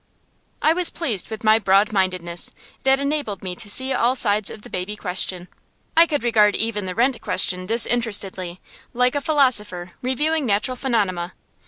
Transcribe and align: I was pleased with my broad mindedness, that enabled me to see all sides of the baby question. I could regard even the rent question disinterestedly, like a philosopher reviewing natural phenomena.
I 0.63 0.73
was 0.73 0.89
pleased 0.89 1.29
with 1.29 1.43
my 1.43 1.59
broad 1.59 1.91
mindedness, 1.93 2.51
that 2.85 2.99
enabled 2.99 3.43
me 3.43 3.55
to 3.55 3.69
see 3.69 3.93
all 3.93 4.15
sides 4.15 4.49
of 4.49 4.63
the 4.63 4.69
baby 4.71 4.95
question. 4.95 5.47
I 5.95 6.07
could 6.07 6.23
regard 6.23 6.55
even 6.55 6.87
the 6.87 6.95
rent 6.95 7.21
question 7.21 7.67
disinterestedly, 7.67 8.59
like 8.95 9.13
a 9.13 9.21
philosopher 9.21 9.91
reviewing 10.01 10.43
natural 10.43 10.75
phenomena. 10.75 11.35